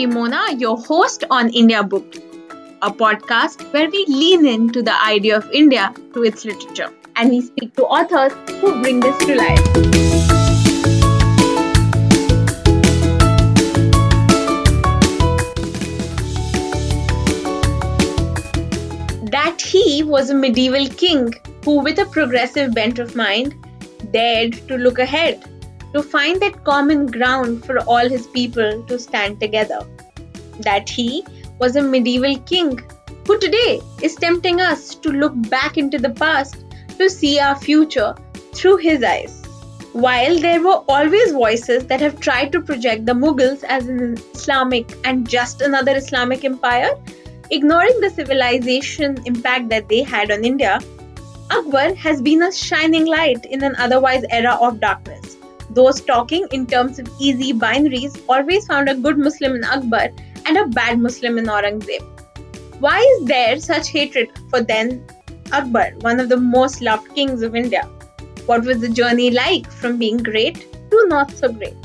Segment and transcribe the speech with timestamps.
[0.00, 2.20] Ayushi Mona, your host on India Booked,
[2.80, 7.42] a podcast where we lean into the idea of India through its literature and we
[7.42, 9.64] speak to authors who bring this to life.
[19.30, 23.54] That he was a medieval king who, with a progressive bent of mind,
[24.12, 25.44] dared to look ahead
[25.94, 29.80] to find that common ground for all his people to stand together.
[30.60, 31.24] That he
[31.58, 32.78] was a medieval king
[33.26, 36.64] who today is tempting us to look back into the past
[36.98, 38.14] to see our future
[38.54, 39.36] through his eyes.
[39.92, 44.92] While there were always voices that have tried to project the Mughals as an Islamic
[45.04, 46.90] and just another Islamic empire,
[47.50, 50.78] ignoring the civilization impact that they had on India,
[51.50, 55.29] Akbar has been a shining light in an otherwise era of darkness.
[55.70, 60.08] Those talking in terms of easy binaries always found a good Muslim in Akbar
[60.46, 62.02] and a bad Muslim in Aurangzeb.
[62.80, 65.04] Why is there such hatred for then
[65.52, 67.82] Akbar, one of the most loved kings of India?
[68.46, 71.76] What was the journey like from being great to not so great?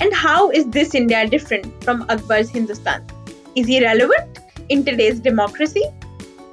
[0.00, 3.06] And how is this India different from Akbar's Hindustan?
[3.54, 5.84] Is he relevant in today's democracy?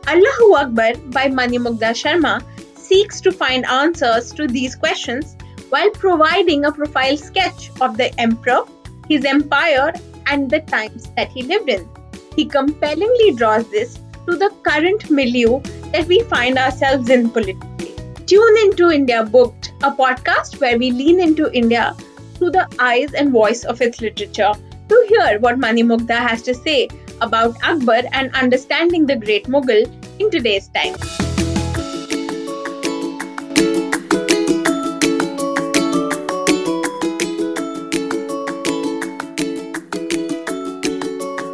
[0.07, 2.41] Allahu Akbar by Mani Manimugdha Sharma
[2.75, 5.35] seeks to find answers to these questions
[5.69, 8.61] while providing a profile sketch of the emperor,
[9.07, 9.93] his empire,
[10.27, 11.87] and the times that he lived in.
[12.35, 15.59] He compellingly draws this to the current milieu
[15.91, 17.95] that we find ourselves in politically.
[18.25, 21.95] Tune into India Booked, a podcast where we lean into India
[22.35, 24.53] through the eyes and voice of its literature
[24.87, 26.87] to hear what Manimugdha has to say
[27.21, 29.85] about Akbar and understanding the great Mughal
[30.19, 31.48] in today's time.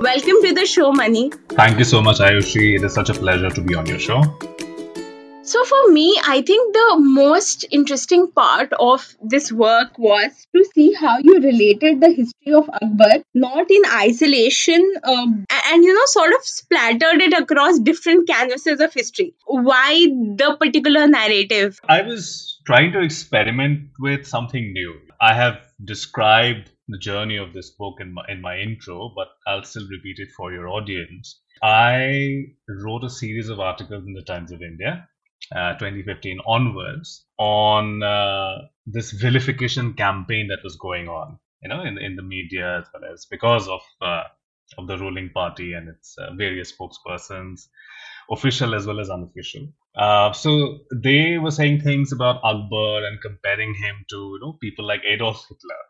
[0.05, 1.31] Welcome to the show, Mani.
[1.49, 2.75] Thank you so much, Ayushi.
[2.75, 4.21] It is such a pleasure to be on your show.
[5.41, 10.93] So, for me, I think the most interesting part of this work was to see
[10.93, 16.33] how you related the history of Akbar, not in isolation, um, and you know, sort
[16.33, 19.33] of splattered it across different canvases of history.
[19.47, 20.05] Why
[20.43, 21.79] the particular narrative?
[21.89, 24.99] I was trying to experiment with something new.
[25.19, 29.63] I have described the journey of this book in my, in my intro, but I'll
[29.63, 31.41] still repeat it for your audience.
[31.63, 35.07] I wrote a series of articles in the Times of India,
[35.55, 41.97] uh, 2015 onwards, on uh, this vilification campaign that was going on, you know, in
[41.97, 44.23] in the media as well as because of uh,
[44.77, 47.67] of the ruling party and its uh, various spokespersons,
[48.31, 49.67] official as well as unofficial.
[49.95, 54.85] Uh, so they were saying things about Akbar and comparing him to you know people
[54.85, 55.81] like Adolf Hitler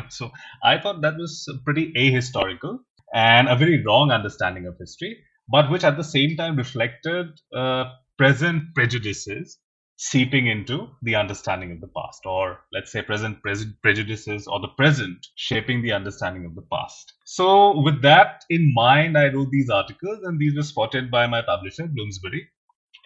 [0.10, 0.30] so
[0.64, 2.78] I thought that was pretty ahistorical
[3.14, 7.84] and a very wrong understanding of history, but which at the same time reflected uh,
[8.18, 9.58] present prejudices
[9.96, 14.68] seeping into the understanding of the past, or let's say present pre- prejudices or the
[14.76, 17.12] present shaping the understanding of the past.
[17.24, 21.42] So, with that in mind, I wrote these articles, and these were spotted by my
[21.42, 22.48] publisher, Bloomsbury,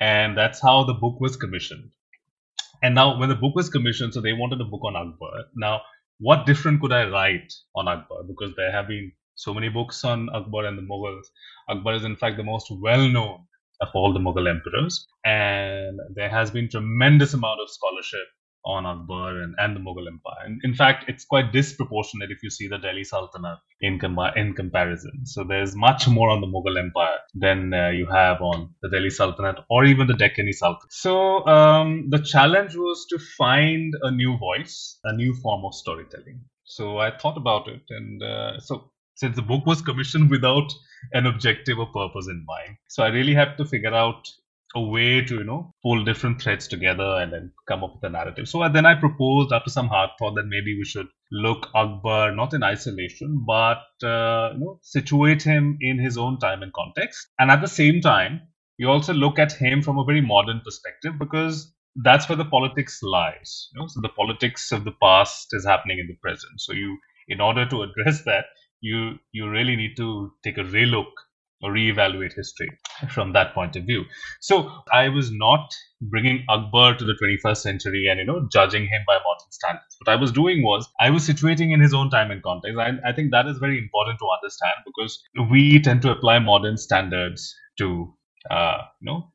[0.00, 1.90] and that's how the book was commissioned.
[2.82, 5.32] And now, when the book was commissioned, so they wanted a book on Akbar.
[5.56, 5.82] Now,
[6.18, 8.22] what different could I write on Akbar?
[8.24, 11.26] Because there have been so many books on Akbar and the Mughals.
[11.68, 13.40] Akbar is, in fact, the most well known
[13.80, 15.06] of all the Mughal emperors.
[15.24, 18.26] And there has been tremendous amount of scholarship
[18.66, 20.44] on Akbar and, and the Mughal Empire.
[20.44, 24.54] And in fact, it's quite disproportionate if you see the Delhi Sultanate in, com- in
[24.54, 25.24] comparison.
[25.24, 29.10] So there's much more on the Mughal Empire than uh, you have on the Delhi
[29.10, 30.92] Sultanate or even the Deccani Sultanate.
[30.92, 36.40] So um, the challenge was to find a new voice, a new form of storytelling.
[36.64, 40.72] So I thought about it, and uh, so since the book was commissioned without
[41.12, 44.28] an objective or purpose in mind, so I really had to figure out
[44.76, 48.10] a way to you know pull different threads together and then come up with a
[48.10, 48.48] narrative.
[48.48, 52.54] So then i proposed after some hard thought that maybe we should look akbar not
[52.54, 57.28] in isolation but uh, you know situate him in his own time and context.
[57.38, 58.42] And at the same time
[58.78, 61.72] you also look at him from a very modern perspective because
[62.04, 63.86] that's where the politics lies you know.
[63.88, 66.60] So the politics of the past is happening in the present.
[66.60, 66.98] So you
[67.28, 68.44] in order to address that
[68.80, 71.12] you you really need to take a relook
[71.62, 72.70] reevaluate history
[73.10, 74.04] from that point of view.
[74.40, 79.02] So I was not bringing Akbar to the 21st century and you know judging him
[79.06, 79.96] by modern standards.
[80.04, 82.78] What I was doing was I was situating in his own time and context.
[82.78, 86.76] I, I think that is very important to understand because we tend to apply modern
[86.76, 88.14] standards to
[88.50, 89.32] uh, you know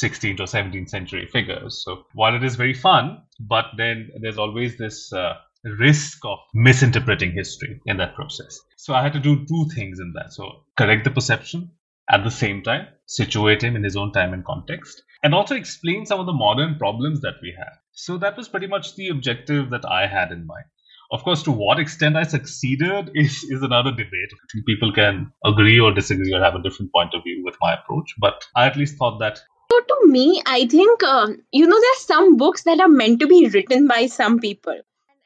[0.00, 1.82] 16th or 17th century figures.
[1.84, 7.32] So while it is very fun, but then there's always this uh, risk of misinterpreting
[7.32, 8.58] history in that process.
[8.82, 10.32] So I had to do two things in that.
[10.32, 11.70] So correct the perception
[12.10, 16.04] at the same time, situate him in his own time and context, and also explain
[16.04, 17.74] some of the modern problems that we have.
[17.92, 20.64] So that was pretty much the objective that I had in mind.
[21.12, 24.32] Of course, to what extent I succeeded is, is another debate.
[24.66, 28.16] People can agree or disagree or have a different point of view with my approach,
[28.18, 29.38] but I at least thought that
[29.70, 33.28] so to me, I think um, you know there's some books that are meant to
[33.28, 34.78] be written by some people,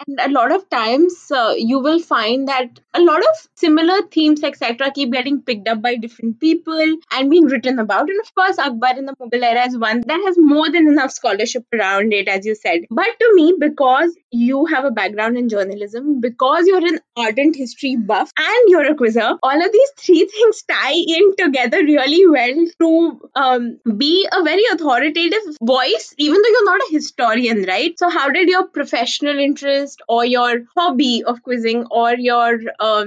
[0.06, 4.42] and a lot of times uh, you will find that a lot of similar themes
[4.42, 8.08] etc keep getting picked up by different people and being written about.
[8.08, 11.12] And of course akbar in the mughal era is one that has more than enough
[11.12, 12.80] scholarship around it as you said.
[12.90, 17.96] But to me because you have a background in journalism because you're an ardent history
[17.96, 22.66] buff and you're a quizzer all of these three things tie in together really well
[22.80, 27.98] to um, be a very authoritative voice even though you're not a historian right?
[27.98, 33.06] So how did your professional interest interest or your hobby of quizzing or your uh,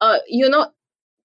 [0.00, 0.70] uh, you know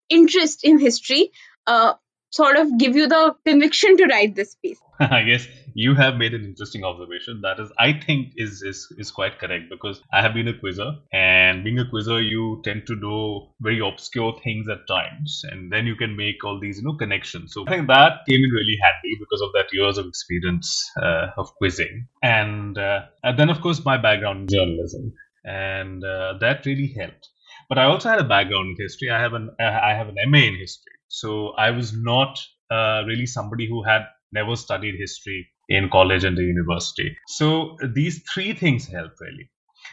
[0.10, 1.32] interest in history
[1.68, 1.94] uh,
[2.30, 4.80] sort of give you the conviction to write this piece.
[5.00, 7.42] I guess you have made an interesting observation.
[7.42, 10.92] That is i think is, is is quite correct because i have been a quizzer
[11.12, 15.86] and being a quizzer you tend to do very obscure things at times and then
[15.86, 17.54] you can make all these you know connections.
[17.54, 21.28] So i think that came in really handy because of that years of experience uh,
[21.38, 22.08] of quizzing.
[22.24, 25.14] And, uh, and then of course my background in journalism
[25.44, 27.28] and uh, that really helped.
[27.68, 29.10] But i also had a background in history.
[29.10, 30.94] I have an i have an ma in history.
[31.08, 32.40] So I was not
[32.72, 37.16] uh, really somebody who had never studied history in college and the university.
[37.28, 39.50] So these three things help really.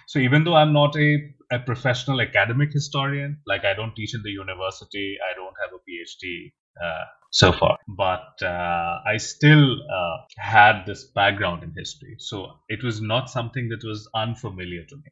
[0.07, 4.23] So even though I'm not a, a professional academic historian, like I don't teach in
[4.23, 6.53] the university, I don't have a PhD
[6.83, 12.17] uh, so far, but uh, I still uh, had this background in history.
[12.19, 15.11] So it was not something that was unfamiliar to me.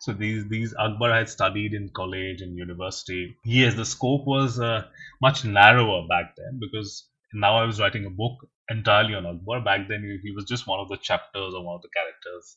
[0.00, 3.36] So these these Akbar had studied in college and university.
[3.44, 4.88] Yes, the scope was uh,
[5.22, 8.36] much narrower back then because now I was writing a book
[8.68, 9.62] entirely on Akbar.
[9.62, 12.56] Back then he, was just one of the chapters or one of the characters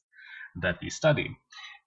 [0.61, 1.31] that we studied.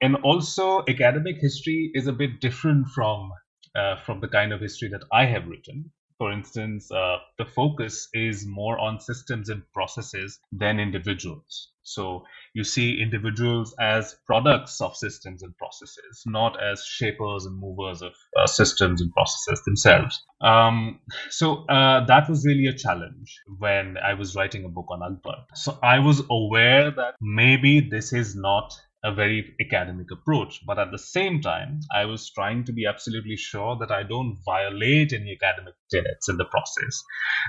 [0.01, 3.31] And also academic history is a bit different from
[3.75, 8.09] uh, from the kind of history that I have written for instance, uh, the focus
[8.13, 11.71] is more on systems and processes than individuals.
[11.83, 12.25] So
[12.55, 18.13] you see individuals as products of systems and processes, not as shapers and movers of
[18.39, 20.23] uh, systems and processes themselves.
[20.41, 21.01] Um,
[21.31, 25.45] so uh, that was really a challenge when I was writing a book on Akbar.
[25.55, 28.73] So I was aware that maybe this is not
[29.05, 30.61] a very academic approach.
[30.67, 34.39] But at the same time, I was trying to be absolutely sure that I don't
[34.45, 37.03] violate any academic tenets in the process,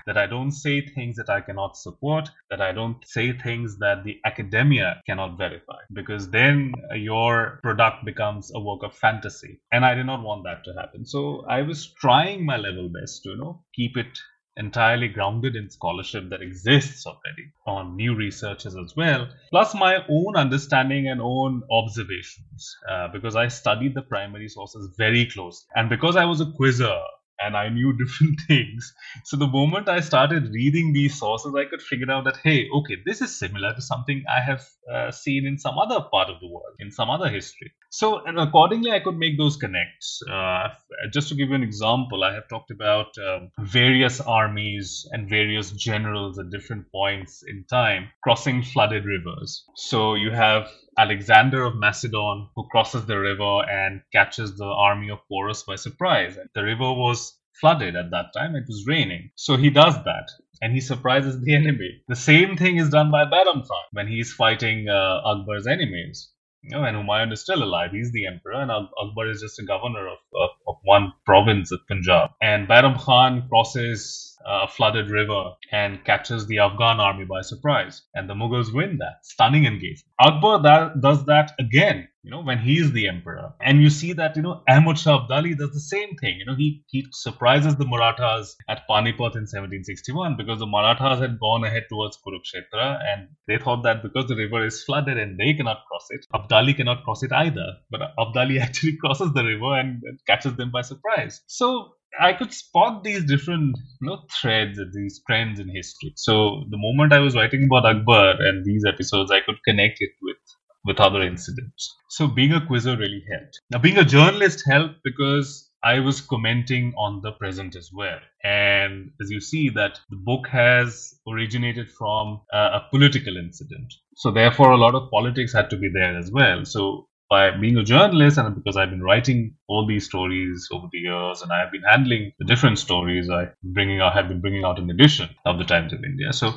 [0.06, 4.04] that I don't say things that I cannot support, that I don't say things that
[4.04, 9.62] the academia cannot verify, because then your product becomes a work of fantasy.
[9.72, 11.06] And I did not want that to happen.
[11.06, 14.20] So I was trying my level best to, you know, keep it
[14.58, 20.36] entirely grounded in scholarship that exists already on new researches as well, plus my own
[20.36, 25.68] understanding and own observations, uh, because I studied the primary sources very closely.
[25.76, 27.00] And because I was a quizzer,
[27.40, 28.94] and I knew different things.
[29.24, 32.98] So the moment I started reading these sources, I could figure out that, hey, okay,
[33.06, 36.48] this is similar to something I have uh, seen in some other part of the
[36.48, 37.72] world, in some other history.
[37.90, 40.22] So, and accordingly, I could make those connects.
[40.30, 40.70] Uh,
[41.14, 45.72] just to give you an example, I have talked about um, various armies and various
[45.72, 49.64] generals at different points in time crossing flooded rivers.
[49.76, 55.20] So you have Alexander of Macedon, who crosses the river and catches the army of
[55.30, 56.38] Porus by surprise.
[56.54, 59.32] The river was flooded at that time, it was raining.
[59.36, 60.30] So he does that
[60.62, 62.02] and he surprises the enemy.
[62.08, 66.32] The same thing is done by Bairam Khan when he's fighting uh, Akbar's enemies.
[66.64, 67.92] You know, and Humayun is still alive.
[67.92, 71.80] He's the emperor, and Akbar is just a governor of, of, of one province of
[71.88, 72.32] Punjab.
[72.42, 78.04] And Bairam Khan crosses a flooded river and captures the Afghan army by surprise.
[78.14, 80.14] And the Mughals win that stunning engagement.
[80.20, 83.54] Akbar that, does that again, you know, when he's the emperor.
[83.62, 86.38] And you see that, you know, Ahmad Shah Abdali does the same thing.
[86.40, 91.40] You know, he, he surprises the Marathas at Panipat in 1761 because the Marathas had
[91.40, 95.54] gone ahead towards Kurukshetra and they thought that because the river is flooded and they
[95.54, 97.74] cannot cross it, Abdali cannot cross it either.
[97.92, 101.42] But Abdali actually crosses the river and, and catches them by surprise.
[101.48, 106.14] So I could spot these different you know threads, these trends in history.
[106.16, 110.12] So the moment I was writing about Akbar and these episodes, I could connect it
[110.22, 110.38] with
[110.86, 111.96] with other incidents.
[112.10, 113.60] So being a quizzer really helped.
[113.72, 118.20] Now being a journalist helped because I was commenting on the present as well.
[118.44, 123.94] And as you see that the book has originated from uh, a political incident.
[124.16, 126.66] So therefore a lot of politics had to be there as well.
[126.66, 131.00] So by being a journalist and because I've been writing all these stories over the
[131.00, 134.80] years and I've been handling the different stories I bringing out have been bringing out
[134.80, 136.34] an edition of the Times of India.
[136.34, 136.54] So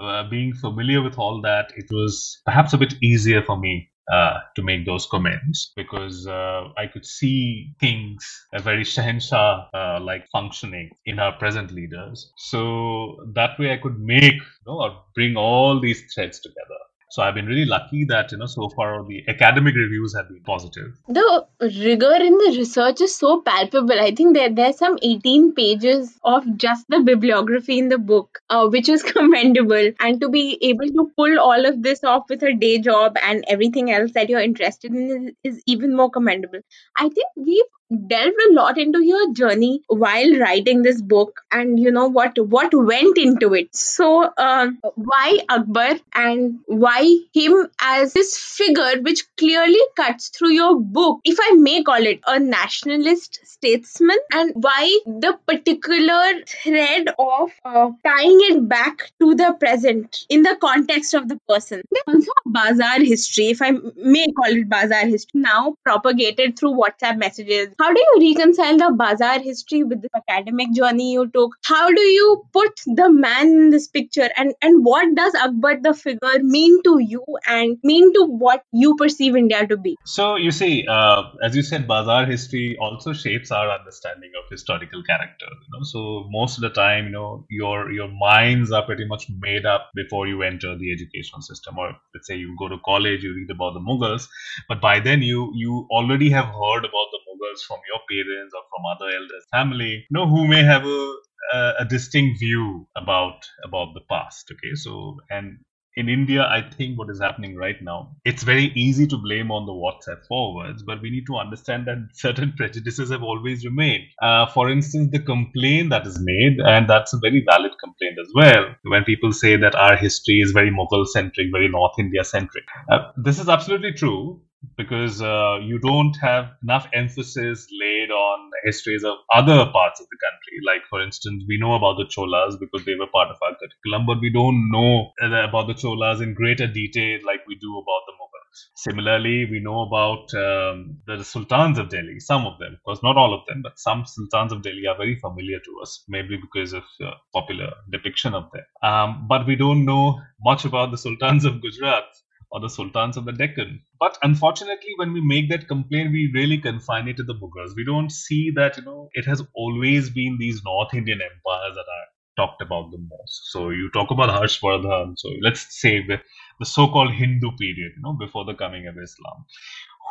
[0.00, 4.38] uh, being familiar with all that, it was perhaps a bit easier for me uh,
[4.54, 10.28] to make those comments because uh, I could see things a very Shahenshah uh, like
[10.32, 12.32] functioning in our present leaders.
[12.36, 16.85] So that way I could make you know, or bring all these threads together.
[17.08, 20.42] So I've been really lucky that you know so far the academic reviews have been
[20.42, 20.92] positive.
[21.08, 24.00] The rigor in the research is so palpable.
[24.00, 28.68] I think there there's some 18 pages of just the bibliography in the book, uh,
[28.68, 29.92] which is commendable.
[30.00, 33.44] And to be able to pull all of this off with a day job and
[33.48, 36.60] everything else that you're interested in is, is even more commendable.
[36.96, 41.90] I think we've delved a lot into your journey while writing this book and you
[41.90, 43.74] know what what went into it.
[43.74, 50.80] So uh, why akbar and why him as this figure which clearly cuts through your
[50.80, 51.20] book?
[51.24, 57.90] If i may call it a nationalist statesman and why the particular thread of uh,
[58.04, 61.82] tying it back to the present in the context of the person.
[62.06, 67.68] Also bazaar history if i may call it bazaar history now propagated through whatsapp messages
[67.78, 71.54] how do you reconcile the bazaar history with the academic journey you took?
[71.64, 74.30] How do you put the man in this picture?
[74.36, 78.96] And, and what does Akbar the figure mean to you and mean to what you
[78.96, 79.96] perceive India to be?
[80.04, 85.02] So, you see, uh, as you said, bazaar history also shapes our understanding of historical
[85.02, 85.46] character.
[85.50, 85.84] You know?
[85.84, 89.90] So, most of the time, you know, your, your minds are pretty much made up
[89.94, 91.78] before you enter the educational system.
[91.78, 94.28] Or let's say you go to college, you read about the Mughals,
[94.68, 97.20] but by then you, you already have heard about the
[97.66, 101.14] From your parents or from other elders family you know who may have a,
[101.54, 105.58] a, a distinct view about about the past okay so and
[105.96, 109.64] in India, I think what is happening right now, it's very easy to blame on
[109.64, 114.04] the WhatsApp forwards, but we need to understand that certain prejudices have always remained.
[114.20, 118.30] Uh, for instance, the complaint that is made, and that's a very valid complaint as
[118.34, 122.64] well, when people say that our history is very Mughal centric, very North India centric.
[122.90, 124.40] Uh, this is absolutely true
[124.76, 130.06] because uh, you don't have enough emphasis laid on the histories of other parts of
[130.10, 130.56] the country.
[130.66, 134.06] Like, for instance, we know about the Cholas because they were part of our curriculum,
[134.06, 138.12] but we don't know about the Cholas in greater detail like we do about the
[138.12, 138.58] Mughals.
[138.76, 143.16] Similarly, we know about um, the Sultans of Delhi, some of them, of course, not
[143.16, 146.72] all of them, but some Sultans of Delhi are very familiar to us, maybe because
[146.72, 148.64] of uh, popular depiction of them.
[148.82, 152.04] Um, but we don't know much about the Sultans of Gujarat
[152.50, 153.80] or the sultans of the Deccan.
[153.98, 157.74] But unfortunately, when we make that complaint, we really confine it to the Mughals.
[157.76, 161.80] We don't see that, you know, it has always been these North Indian empires that
[161.80, 163.50] are talked about the most.
[163.50, 165.14] So you talk about Harshvardhan.
[165.16, 166.18] So let's say the,
[166.60, 169.44] the so-called Hindu period, you know, before the coming of Islam.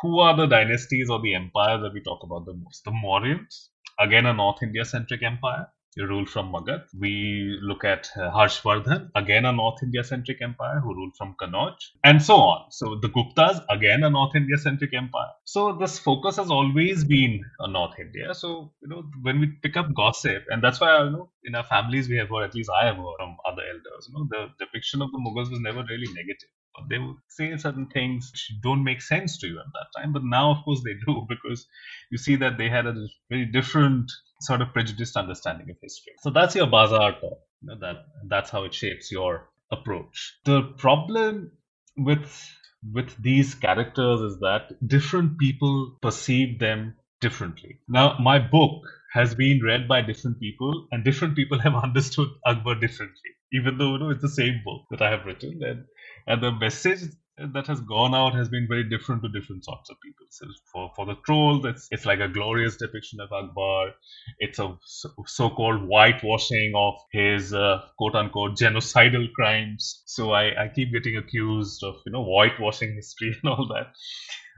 [0.01, 2.83] Who are the dynasties or the empires that we talk about the most?
[2.83, 5.67] The Mauryans, again a North India centric empire
[6.03, 6.83] ruled from Magadh.
[6.99, 11.75] We look at uh, Harshvardhan, again a North India centric empire who ruled from Kannauj,
[12.03, 12.71] and so on.
[12.71, 15.31] So the Guptas, again a North India centric empire.
[15.45, 18.33] So this focus has always been on North India.
[18.33, 21.63] So, you know, when we pick up gossip, and that's why, you know, in our
[21.63, 24.65] families we have heard, at least I have heard from other elders, you know, the
[24.65, 26.49] depiction of the Mughals was never really negative
[26.89, 30.23] they would say certain things which don't make sense to you at that time but
[30.23, 31.67] now of course they do because
[32.11, 36.13] you see that they had a very different sort of prejudiced understanding of history.
[36.21, 37.39] So that's your bazaar talk.
[37.61, 37.97] You know, that
[38.29, 40.37] that's how it shapes your approach.
[40.45, 41.51] The problem
[41.97, 42.31] with
[42.93, 47.79] with these characters is that different people perceive them differently.
[47.89, 52.75] Now, my book has been read by different people, and different people have understood Akbar
[52.75, 55.85] differently, even though you know it's the same book that I have written, and
[56.27, 57.01] and the message
[57.37, 60.25] that has gone out has been very different to different sorts of people.
[60.29, 63.91] So for, for the trolls, it's, it's like a glorious depiction of Akbar.
[64.39, 64.77] It's a
[65.25, 70.03] so called whitewashing of his uh, quote unquote genocidal crimes.
[70.05, 73.87] So I, I keep getting accused of, you know, whitewashing history and all that.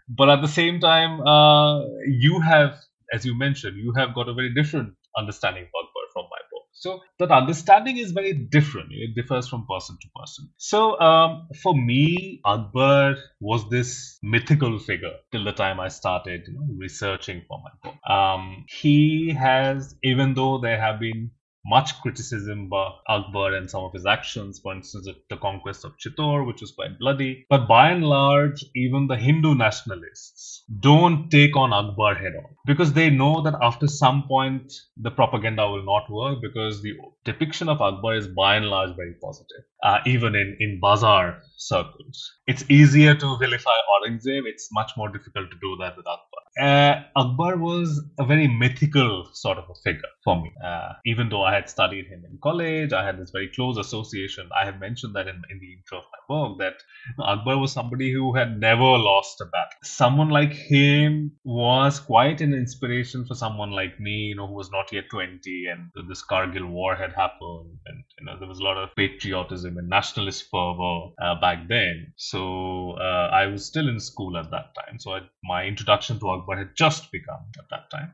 [0.10, 2.76] But at the same time, uh, you have,
[3.14, 6.67] as you mentioned, you have got a very different understanding of Akbar from my book.
[6.80, 8.90] So that understanding is very different.
[8.92, 10.50] It differs from person to person.
[10.58, 16.54] So um, for me, Akbar was this mythical figure till the time I started you
[16.54, 18.10] know, researching for my book.
[18.10, 21.32] Um, he has, even though there have been
[21.68, 26.48] much criticism about Akbar and some of his actions, for instance, the conquest of Chittor,
[26.48, 27.46] which was quite bloody.
[27.50, 32.94] But by and large, even the Hindu nationalists don't take on Akbar head on because
[32.94, 36.94] they know that after some point the propaganda will not work because the
[37.28, 42.18] depiction of Akbar is by and large very positive, uh, even in, in bazaar circles.
[42.48, 46.42] It's easier to vilify Aurangzeb, it's much more difficult to do that with Akbar.
[46.60, 50.52] Uh, Akbar was a very mythical sort of a figure for me.
[50.66, 54.50] Uh, even though I had studied him in college, I had this very close association.
[54.60, 56.78] I have mentioned that in, in the intro of my book that
[57.24, 59.78] Akbar was somebody who had never lost a battle.
[59.84, 64.72] Someone like him was quite an inspiration for someone like me, you know, who was
[64.72, 68.64] not yet 20 and this Kargil war had happened and, you know, there was a
[68.64, 72.14] lot of patriotism and nationalist fervor uh, back then.
[72.18, 75.00] So uh, I was still in school at that time.
[75.00, 78.14] So I, my introduction to Akbar had just begun at that time.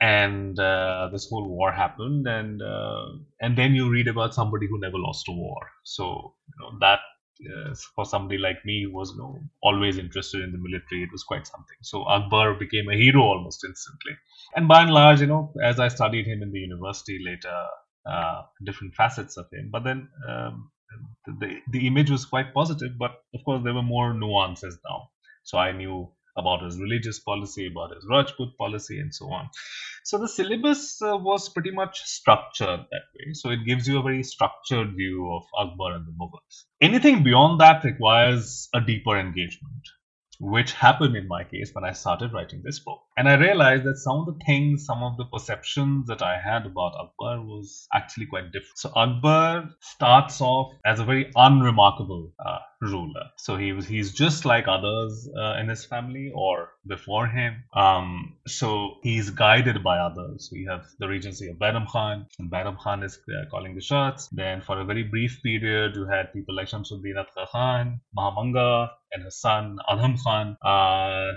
[0.00, 3.06] And uh, this whole war happened and uh,
[3.40, 5.60] and then you read about somebody who never lost a war.
[5.84, 7.00] So you know that
[7.48, 11.12] uh, for somebody like me who was you know, always interested in the military it
[11.12, 11.78] was quite something.
[11.82, 14.14] So akbar became a hero almost instantly.
[14.54, 17.56] And by and large you know as i studied him in the university later
[18.08, 20.70] uh, different facets of him but then um,
[21.40, 25.08] the, the image was quite positive but of course there were more nuances now
[25.44, 29.48] so i knew about his religious policy, about his Rajput policy, and so on.
[30.04, 33.32] So the syllabus uh, was pretty much structured that way.
[33.32, 36.64] So it gives you a very structured view of Akbar and the Mughals.
[36.80, 39.82] Anything beyond that requires a deeper engagement
[40.40, 43.00] which happened in my case when I started writing this book.
[43.16, 46.66] And I realized that some of the things, some of the perceptions that I had
[46.66, 48.76] about Akbar was actually quite different.
[48.76, 53.30] So Akbar starts off as a very unremarkable uh, ruler.
[53.36, 57.64] So he was he's just like others uh, in his family or before him.
[57.74, 60.50] Um, so he's guided by others.
[60.52, 64.28] We have the regency of Bairam Khan, and Bairam Khan is uh, calling the shots.
[64.28, 68.90] Then for a very brief period, you had people like Shamsuddin Atka Khan, Maham Anga,
[69.12, 71.32] and his son Adham Khan, uh,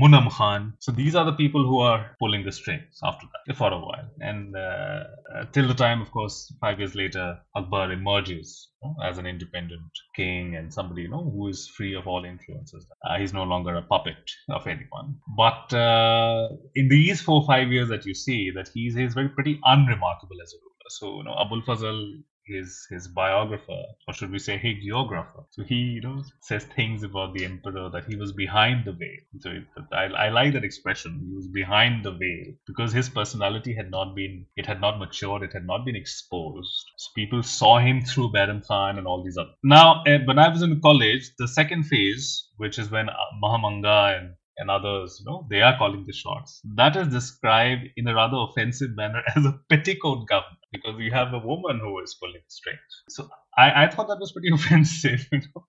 [0.00, 0.74] Munim Khan.
[0.78, 4.08] So these are the people who are pulling the strings after that for a while.
[4.20, 5.04] And uh,
[5.52, 9.82] till the time, of course, five years later, Akbar emerges know, as an independent
[10.14, 12.86] king and somebody you know who is free of all influences.
[13.04, 15.16] Uh, he's no longer a puppet of anyone.
[15.36, 19.60] But uh, in these four five years that you see, that he's he's very pretty
[19.64, 20.90] unremarkable as a ruler.
[20.90, 25.44] So you know, Abul Fazl his his biographer, or should we say hagiographer.
[25.50, 29.22] So he you know says things about the emperor that he was behind the veil.
[29.40, 31.20] So it, I, I like that expression.
[31.28, 35.42] He was behind the veil because his personality had not been it had not matured.
[35.42, 36.84] It had not been exposed.
[36.96, 39.54] So people saw him through Bairam Khan and all these other.
[39.62, 43.64] Now, eh, when I was in college, the second phase, which is when uh, Maham
[43.64, 46.60] Anga and and others, you know, they are calling the shots.
[46.76, 51.32] That is described in a rather offensive manner as a petticoat government because you have
[51.32, 52.78] a woman who is pulling strings.
[53.10, 55.26] So I, I thought that was pretty offensive.
[55.30, 55.64] You know?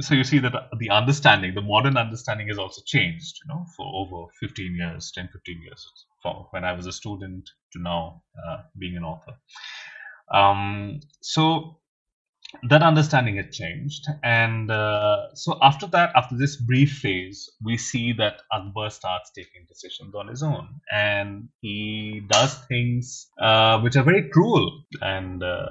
[0.00, 3.86] So you see that the understanding, the modern understanding has also changed, you know, for
[3.86, 5.86] over 15 years, 10, 15 years,
[6.22, 9.32] from when I was a student to now uh, being an author.
[10.32, 11.79] Um, so
[12.68, 14.06] that understanding had changed.
[14.22, 19.66] And uh, so after that after this brief phase we see that akbar starts taking
[19.68, 20.80] decisions on his own.
[20.92, 24.82] And he does things uh, which are very cruel.
[25.00, 25.66] And uh,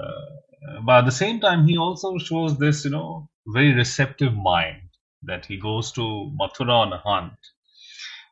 [0.86, 4.82] but at the same time he also shows this you know very receptive mind
[5.24, 7.34] that he goes to mathura on a hunt.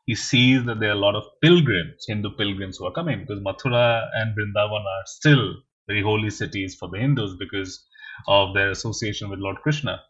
[0.06, 3.42] He sees that there are a lot of pilgrims hindu pilgrims who are coming because
[3.42, 5.54] mathura and vrindavan are still
[5.86, 7.84] very holy cities for the hindus because
[8.26, 10.00] of their association with Lord Krishna.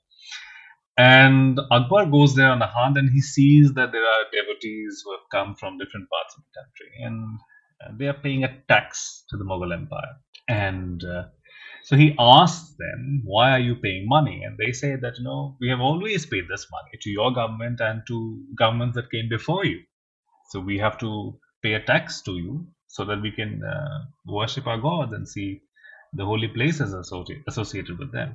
[0.97, 5.12] And Akbar goes there on a hunt and he sees that there are devotees who
[5.12, 9.37] have come from different parts of the country and they are paying a tax to
[9.37, 10.16] the Mughal Empire.
[10.49, 11.25] And uh,
[11.85, 14.42] so he asks them, Why are you paying money?
[14.44, 17.81] And they say that, you know, we have always paid this money to your government
[17.81, 19.81] and to governments that came before you.
[20.51, 24.66] So we have to pay a tax to you so that we can uh, worship
[24.66, 25.62] our gods and see
[26.12, 28.35] the holy places associated with them.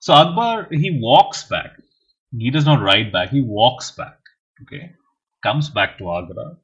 [0.00, 1.72] So Akbar, he walks back.
[2.36, 4.18] He does not ride back, he walks back.
[4.62, 4.92] Okay.
[5.42, 6.56] Comes back to Agra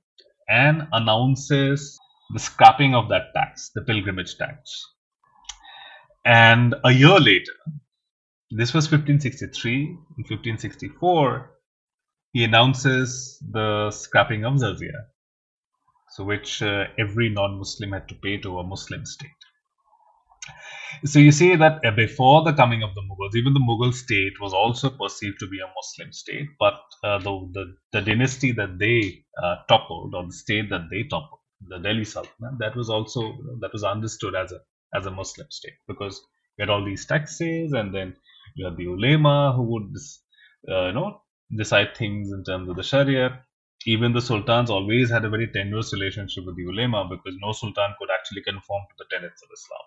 [0.49, 1.99] and announces
[2.33, 4.85] the scrapping of that tax, the pilgrimage tax.
[6.25, 7.53] And a year later,
[8.51, 11.51] this was 1563, in 1564,
[12.33, 15.07] he announces the scrapping of jizya,
[16.11, 19.38] so which uh, every non-Muslim had to pay to a Muslim state.
[21.05, 24.35] So you see that uh, before the coming of the Mughals, even the Mughal state
[24.41, 26.75] was also perceived to be a Muslim state, but
[27.05, 31.41] uh, the, the, the dynasty that they uh, toppled, or the state that they toppled,
[31.69, 34.61] the Delhi Sultanate, that was also that was understood as a
[34.95, 36.21] as a Muslim state because
[36.59, 38.15] you had all these taxes, and then
[38.57, 39.95] you had the ulema who would
[40.71, 41.23] uh, you know
[41.57, 43.41] decide things in terms of the Sharia.
[43.87, 47.95] Even the sultans always had a very tenuous relationship with the ulema because no sultan
[47.99, 49.87] could actually conform to the tenets of Islam.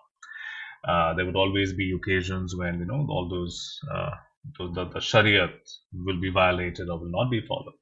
[0.86, 4.10] Uh, there would always be occasions when you know all those uh,
[4.58, 5.54] the, the Shariat
[5.92, 7.74] will be violated or will not be followed.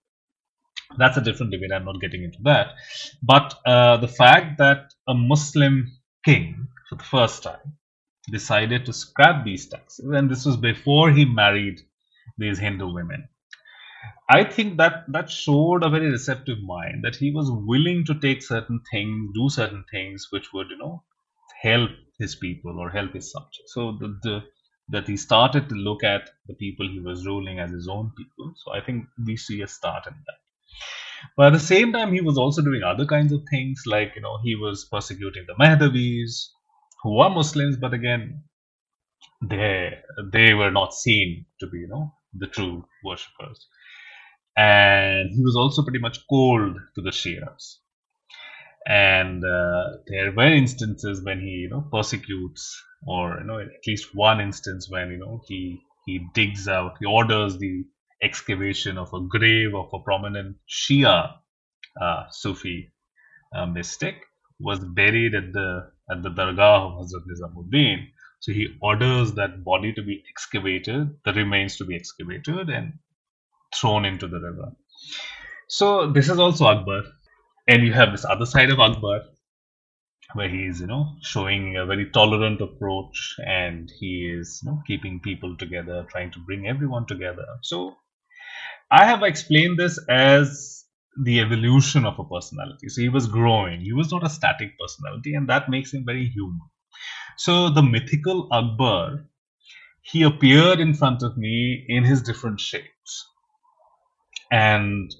[0.98, 1.70] That's a different debate.
[1.72, 2.74] I'm not getting into that.
[3.22, 5.90] But uh, the fact that a Muslim
[6.24, 7.76] king, for the first time,
[8.30, 11.80] decided to scrap these taxes, and this was before he married
[12.38, 13.28] these Hindu women.
[14.28, 18.42] I think that that showed a very receptive mind that he was willing to take
[18.42, 21.02] certain things, do certain things which would, you know,
[21.62, 23.72] help his people or help his subjects.
[23.74, 24.42] So the, the
[24.90, 28.52] that he started to look at the people he was ruling as his own people.
[28.56, 30.40] So I think we see a start in that.
[31.36, 34.22] But at the same time, he was also doing other kinds of things, like you
[34.22, 36.48] know, he was persecuting the Mahdavis,
[37.02, 38.42] who were Muslims, but again,
[39.42, 39.98] they
[40.32, 43.66] they were not seen to be, you know, the true worshippers.
[44.56, 47.78] And he was also pretty much cold to the Shias.
[48.90, 54.08] And uh, there were instances when he, you know, persecutes, or you know, at least
[54.14, 57.84] one instance when you know he he digs out, he orders the
[58.22, 61.34] excavation of a grave of a prominent Shia
[62.00, 62.92] uh, Sufi
[63.54, 64.16] uh, mystic
[64.60, 68.06] was buried at the at the Dargah of Hazrat Nizamuddin.
[68.40, 72.94] So he orders that body to be excavated, the remains to be excavated and
[73.74, 74.72] thrown into the river.
[75.68, 77.02] So this is also Akbar,
[77.70, 79.22] and you have this other side of Akbar
[80.34, 84.82] where he is you know showing a very tolerant approach and he is you know
[84.86, 87.94] keeping people together trying to bring everyone together so
[88.90, 90.86] I have explained this as
[91.24, 92.88] the evolution of a personality.
[92.88, 93.82] So he was growing.
[93.82, 96.62] He was not a static personality, and that makes him very human.
[97.38, 99.26] So the mythical Akbar,
[100.02, 103.26] he appeared in front of me in his different shapes.
[104.52, 105.14] And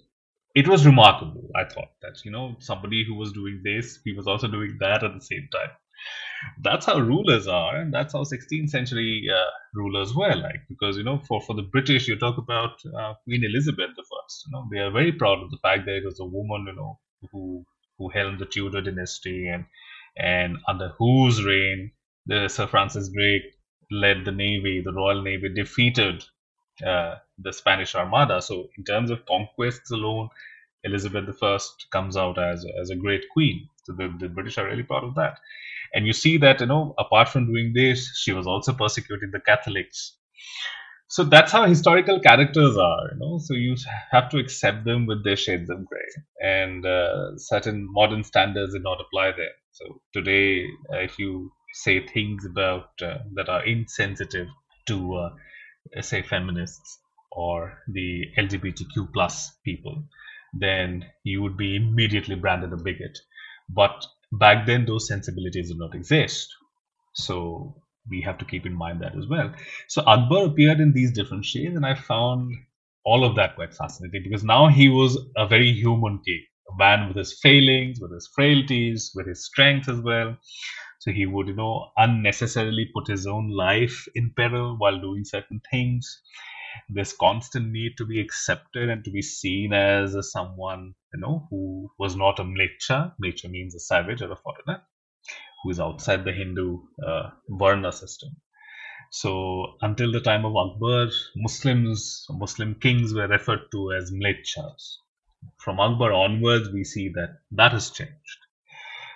[0.55, 1.49] it was remarkable.
[1.57, 5.05] I thought that, you know, somebody who was doing this, he was also doing that
[5.05, 5.71] at the same time
[6.63, 11.05] that's how rulers are and that's how 16th century uh, rulers were like because you
[11.05, 14.67] know for, for the british you talk about uh, queen elizabeth the first you know
[14.73, 16.99] they are very proud of the fact that it was a woman you know
[17.33, 17.65] who
[17.99, 19.65] who held the tudor dynasty and
[20.17, 21.91] and under whose reign
[22.27, 23.43] the sir francis drake
[23.91, 26.25] led the navy the royal navy defeated
[26.83, 28.41] uh, the spanish armada.
[28.43, 30.29] So in terms of conquests alone
[30.85, 31.59] elizabeth i
[31.93, 33.69] comes out as, as a great queen.
[33.85, 35.39] So the, the british are really proud of that.
[35.95, 39.41] And you see that you know apart from doing this she was also persecuting the
[39.41, 40.17] catholics.
[41.09, 43.39] So that's how historical characters are you know.
[43.39, 43.77] So you
[44.13, 46.09] have to accept them with their shades of gray.
[46.43, 49.57] And uh, certain modern standards did not apply there.
[49.73, 54.49] So today uh, if you say things about uh, that are insensitive
[54.87, 55.31] to uh,
[56.01, 56.99] say feminists
[57.33, 60.05] or the lgbtq plus people
[60.55, 63.17] then you would be immediately branded a bigot.
[63.69, 66.49] But back then those sensibilities did not exist.
[67.15, 67.77] So
[68.09, 69.55] we have to keep in mind that as well.
[69.89, 72.53] So akbar appeared in these different shades and i found
[73.05, 77.09] all of that quite fascinating because now he was a very human king a man
[77.09, 80.37] with his failings with his frailties with his strengths as well
[81.01, 85.61] so he would you know unnecessarily put his own life in peril while doing certain
[85.71, 86.21] things.
[86.91, 91.91] This constant need to be accepted and to be seen as someone you know who
[91.99, 94.83] was not a mleccha mleccha means a savage or a foreigner
[95.63, 98.37] who is outside the hindu uh, varna system.
[99.11, 104.97] So until the time of akbar muslims muslim kings were referred to as mlecchas
[105.57, 108.40] from akbar onwards we see that that has changed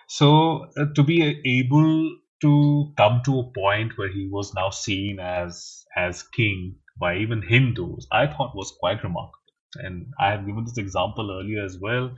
[0.09, 5.19] so uh, to be able to come to a point where he was now seen
[5.21, 9.39] as as king by even Hindus, I thought was quite remarkable.
[9.77, 12.15] And I have given this example earlier as well.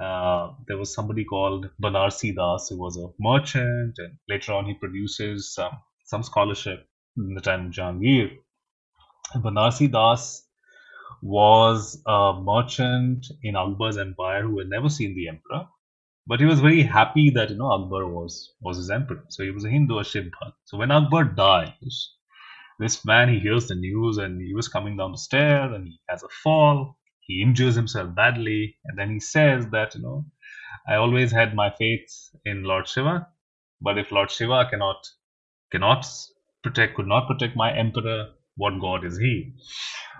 [0.00, 4.74] Uh, there was somebody called Banarsi Das who was a merchant, and later on he
[4.74, 5.72] produces some,
[6.04, 8.36] some scholarship in the time of Jahangir.
[9.36, 10.46] Banarsi Das
[11.22, 15.66] was a merchant in Akbar's empire who had never seen the emperor,
[16.26, 19.24] but he was very happy that you know Akbar was was his emperor.
[19.28, 20.30] So he was a Hindu, a Shiv
[20.64, 22.10] So when Akbar dies,
[22.80, 26.00] this man, he hears the news and he was coming down the stairs and he
[26.08, 26.98] has a fall.
[27.20, 28.76] He injures himself badly.
[28.86, 30.26] And then he says that, you know,
[30.88, 32.08] I always had my faith
[32.44, 33.28] in Lord Shiva,
[33.80, 35.06] but if Lord Shiva cannot
[35.72, 36.06] cannot
[36.62, 39.54] protect, could not protect my emperor, what god is he?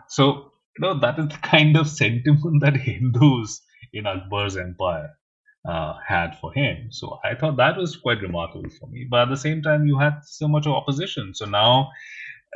[0.08, 3.62] So, you know, that is the kind of sentiment that Hindus
[3.92, 5.10] in Akbar's empire
[5.68, 6.88] uh, had for him.
[6.90, 9.06] So I thought that was quite remarkable for me.
[9.10, 11.34] But at the same time, you had so much opposition.
[11.34, 11.90] So now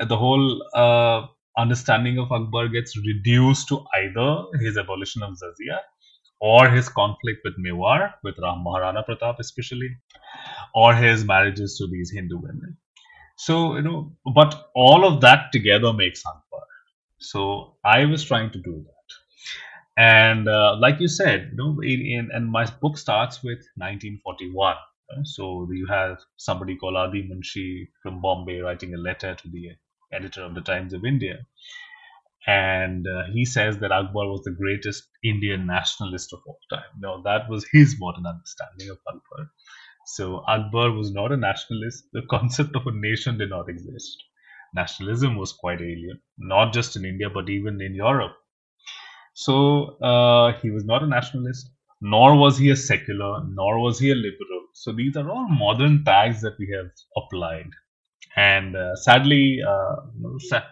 [0.06, 5.78] the whole uh, understanding of Akbar gets reduced to either his abolition of jizya
[6.40, 9.96] or his conflict with Mewar, with Ram Maharana Pratap especially,
[10.74, 12.76] or his marriages to these Hindu women.
[13.36, 16.66] So, you know, but all of that together makes Akbar.
[17.18, 18.97] So I was trying to do that.
[19.98, 24.76] And uh, like you said, you know, in, and my book starts with 1941.
[25.10, 29.72] uh, So you have somebody called Adi Munshi from Bombay writing a letter to the
[30.12, 31.46] editor of the Times of India.
[32.48, 36.90] And uh, he says that Akbar was the greatest Indian nationalist of all time.
[36.98, 39.50] Now, that was his modern understanding of Akbar.
[40.06, 42.06] So Akbar was not a nationalist.
[42.12, 44.24] The concept of a nation did not exist.
[44.74, 48.36] Nationalism was quite alien, not just in India, but even in Europe.
[49.38, 51.70] So uh, he was not a nationalist,
[52.00, 54.62] nor was he a secular, nor was he a liberal.
[54.74, 57.70] So these are all modern tags that we have applied.
[58.36, 59.96] And uh, sadly, uh,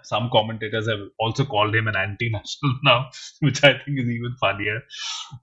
[0.02, 4.81] some commentators have also called him an anti-national now, which I think is even funnier.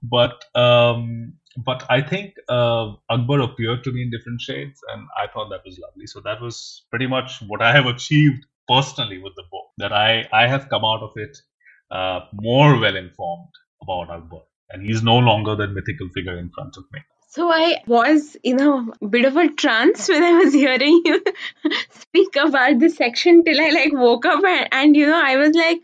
[0.02, 1.34] But um,
[1.64, 5.64] but I think uh, Akbar appeared to me in different shades, and I thought that
[5.64, 6.06] was lovely.
[6.06, 9.66] So that was pretty much what I have achieved personally with the book.
[9.78, 11.36] That I I have come out of it
[11.90, 16.76] uh, more well informed about Akbar, and he's no longer that mythical figure in front
[16.76, 17.00] of me.
[17.28, 21.20] So I was in a bit of a trance when I was hearing you
[21.90, 25.52] speak about this section till I like woke up and, and you know I was
[25.52, 25.80] like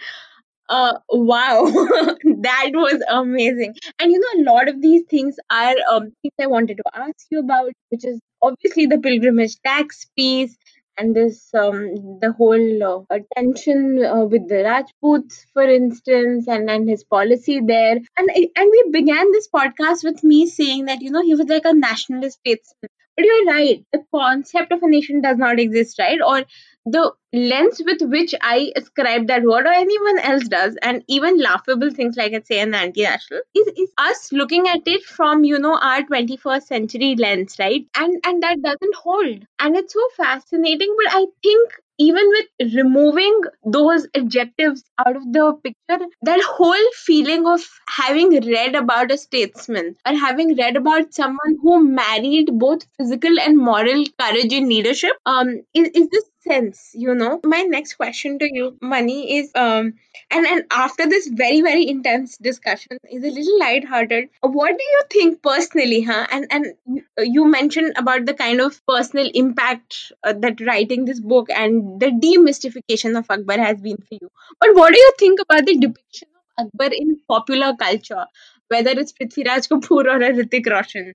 [0.70, 1.64] uh, wow,
[2.42, 3.74] that was amazing.
[3.98, 7.26] And you know, a lot of these things are um, things I wanted to ask
[7.30, 10.56] you about, which is obviously the pilgrimage tax piece
[11.00, 16.88] and this um, the whole uh, tension uh, with the Rajputs, for instance, and and
[16.88, 17.96] his policy there.
[18.18, 21.64] And and we began this podcast with me saying that you know he was like
[21.64, 22.90] a nationalist statesman.
[23.20, 26.20] But you're right, the concept of a nation does not exist, right?
[26.26, 26.44] Or
[26.86, 31.90] the lens with which I ascribe that word or anyone else does, and even laughable
[31.90, 35.78] things like I say an anti-national, is, is us looking at it from, you know,
[35.78, 37.84] our 21st century lens, right?
[37.96, 39.44] And and that doesn't hold.
[39.58, 45.52] And it's so fascinating, but I think even with removing those adjectives out of the
[45.64, 51.56] picture, that whole feeling of having read about a statesman or having read about someone
[51.62, 57.14] who married both physical and moral courage in leadership um, is, is this sense you
[57.14, 57.40] know.
[57.44, 59.94] My next question to you Mani is um
[60.30, 64.28] and and after this very very intense discussion is a little light-hearted.
[64.40, 66.26] What do you think personally huh?
[66.30, 71.48] And and you mentioned about the kind of personal impact uh, that writing this book
[71.50, 74.30] and the demystification of akbar has been for you.
[74.60, 78.26] But what do you think about the depiction of akbar in popular culture
[78.68, 81.12] whether it's prithviraj kapoor or a Hrithik roshan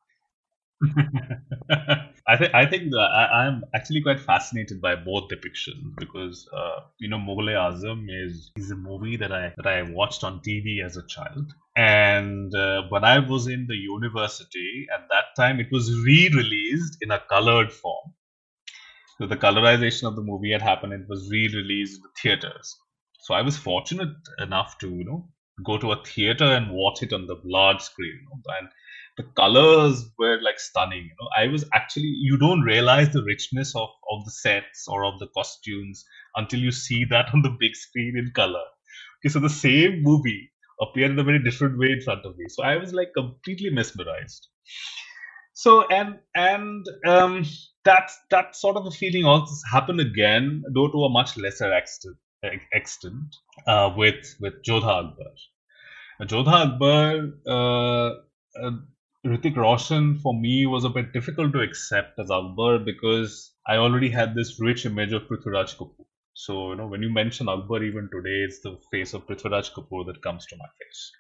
[2.27, 7.07] I think I think I, am actually quite fascinated by both depictions because uh, you
[7.07, 11.05] know Mughal-e-Azam is is a movie that I that I watched on TV as a
[11.05, 16.97] child, and uh, when I was in the university at that time, it was re-released
[17.01, 18.13] in a colored form.
[19.19, 22.75] So the colorization of the movie had happened; it was re-released in the theaters.
[23.19, 25.29] So I was fortunate enough to you know
[25.63, 28.69] go to a theater and watch it on the large screen, you know, and
[29.17, 31.29] the colors were like stunning you know.
[31.37, 35.27] I was actually you don't realize the richness of of the sets or of the
[35.27, 38.65] costumes until you see that on the big screen in color.
[39.19, 40.51] Okay so the same movie
[40.81, 42.45] appeared in a very different way in front of me.
[42.49, 44.47] So i was like completely mesmerized.
[45.53, 47.45] So and and um
[47.85, 52.17] that that sort of a feeling also happened again though to a much lesser extent
[52.73, 53.35] extent
[53.67, 55.33] uh, with with Jodha Akbar.
[56.23, 58.09] Jodha Akbar uh,
[58.61, 58.71] uh,
[59.25, 64.11] Hrithik Roshan for me was a bit difficult to accept as Akbar because I already
[64.11, 66.05] had this rich image of Prithviraj Kapoor.
[66.35, 70.05] So, you know, when you mention Akbar even today, it's the face of Prithviraj Kapoor
[70.05, 71.11] that comes to my face.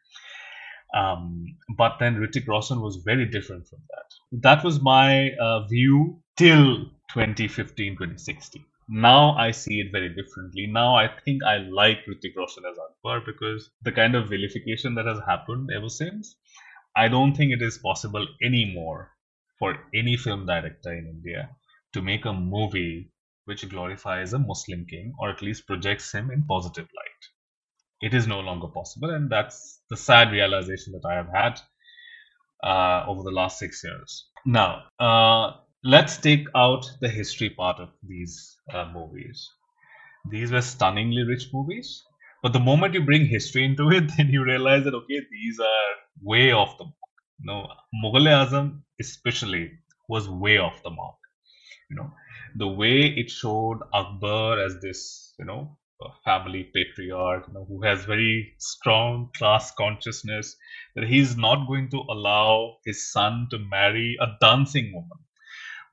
[0.93, 4.39] Um, but then Hrithik Roshan was very different from that.
[4.43, 8.63] That was my uh, view till 2015, 2016.
[8.87, 10.67] Now I see it very differently.
[10.67, 15.07] Now I think I like Hrithik Roshan as Akbar because the kind of vilification that
[15.07, 16.35] has happened ever since
[16.95, 19.11] I don't think it is possible anymore
[19.59, 21.49] for any film director in India
[21.93, 23.11] to make a movie
[23.45, 27.23] which glorifies a Muslim king or at least projects him in positive light.
[28.01, 31.59] It is no longer possible, and that's the sad realization that I have had
[32.63, 34.29] uh, over the last six years.
[34.45, 35.53] Now, uh,
[35.83, 39.49] let's take out the history part of these uh, movies.
[40.29, 42.03] These were stunningly rich movies,
[42.43, 45.95] but the moment you bring history into it, then you realize that okay, these are
[46.21, 46.95] way off the mark.
[47.39, 47.67] You know,
[48.03, 49.71] Mughal-e-Azam especially
[50.09, 51.15] was way off the mark.
[51.89, 52.11] You know,
[52.55, 55.77] the way it showed Akbar as this, you know,
[56.23, 60.55] family patriarch, you know, who has very strong class consciousness,
[60.95, 65.19] that he's not going to allow his son to marry a dancing woman.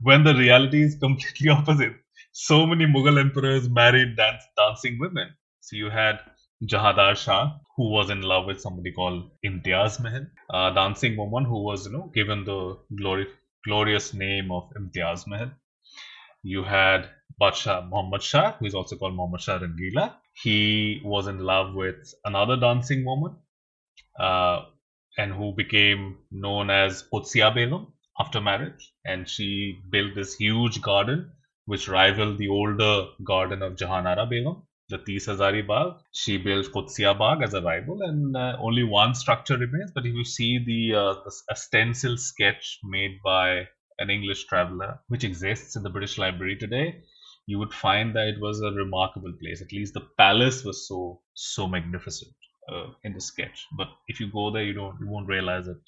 [0.01, 1.95] When the reality is completely opposite.
[2.33, 5.29] so many Mughal emperors married dance, dancing women.
[5.61, 6.21] So you had
[6.65, 11.63] Jahandar Shah, who was in love with somebody called Imtiaz Mahal, a dancing woman who
[11.63, 13.27] was, you know, given the glory,
[13.65, 15.51] glorious name of Imtiaz Mahal.
[16.43, 17.09] You had
[17.41, 20.15] Badshah Muhammad Shah, who is also called Muhammad Shah Rangila.
[20.43, 23.37] He was in love with another dancing woman,
[24.19, 24.67] uh,
[25.19, 28.93] and who became known as Qudsiya Begum after marriage.
[29.05, 31.33] And she built this huge garden
[31.67, 34.63] which rivaled the older garden of Jahanara Begum,
[34.93, 35.95] the Tis Hazari Bagh.
[36.13, 39.91] She built Qudsiya Bagh as a rival, and uh, only one structure remains.
[39.95, 45.25] But if you see the, uh, the stencil sketch made by an English traveler, which
[45.25, 47.03] exists in the British Library today,
[47.47, 49.63] you would find that it was a remarkable place.
[49.63, 52.35] At least the palace was so so magnificent
[52.73, 53.67] uh, in the sketch.
[53.77, 55.83] But if you go there, you don't you won't realize it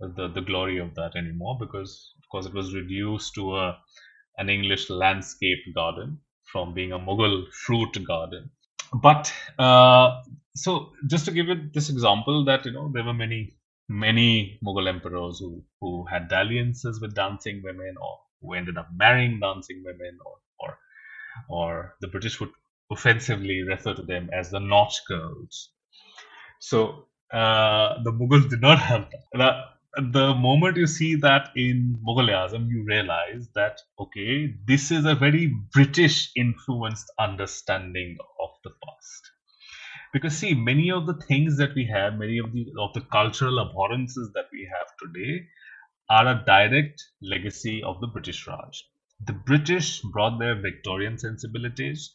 [0.00, 3.78] the the glory of that anymore because of course it was reduced to a
[4.38, 6.18] an English landscape garden
[6.52, 8.50] from being a Mughal fruit garden.
[8.94, 10.22] But uh,
[10.56, 13.54] so just to give you this example that you know there were many
[13.88, 19.40] many Mughal emperors who who had dalliances with dancing women or who ended up marrying
[19.40, 20.78] dancing women or or
[21.48, 22.50] or the British would
[22.90, 25.70] offensively refer to them as the Nautch girls.
[26.60, 29.56] So uh, the Mughals did not have that
[29.96, 35.52] the moment you see that in Mughal-e-Azam, you realize that okay, this is a very
[35.72, 39.30] British influenced understanding of the past.
[40.12, 43.58] Because see, many of the things that we have, many of the of the cultural
[43.58, 45.46] abhorrences that we have today,
[46.08, 48.84] are a direct legacy of the British Raj.
[49.26, 52.14] The British brought their Victorian sensibilities,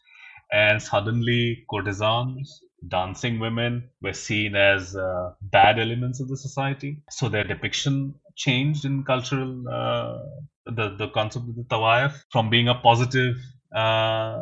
[0.52, 7.02] and suddenly courtesans, dancing women were seen as uh, bad elements of the society.
[7.10, 10.18] So their depiction changed in cultural uh,
[10.66, 13.36] the the concept of the tawaif from being a positive
[13.76, 14.40] uh,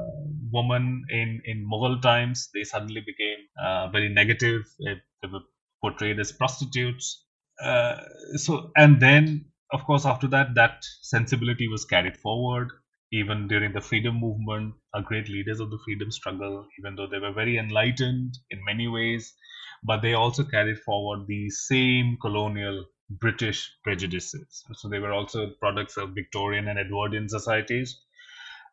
[0.52, 4.62] woman in in Mughal times, they suddenly became uh, very negative.
[4.80, 5.42] They, they, were
[5.82, 7.26] portrayed as prostitutes.
[7.62, 7.98] Uh,
[8.36, 12.70] so and then of course after that that sensibility was carried forward
[13.13, 17.19] even during the freedom movement, are great leaders of the freedom struggle, even though they
[17.19, 19.34] were very enlightened in many ways,
[19.84, 24.65] but they also carried forward the same colonial British prejudices.
[24.73, 28.02] So they were also products of Victorian and Edwardian societies,